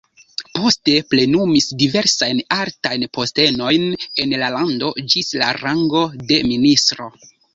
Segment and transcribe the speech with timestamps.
[0.59, 3.85] Poste plenumis diversajn altajn postenojn
[4.25, 7.11] en la lando ĝis la rango de ministro.